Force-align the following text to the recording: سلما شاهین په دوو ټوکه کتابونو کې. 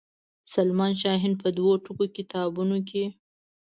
سلما 0.53 0.87
شاهین 1.01 1.33
په 1.41 1.47
دوو 1.57 1.73
ټوکه 1.83 2.07
کتابونو 2.15 2.77
کې. 2.89 3.05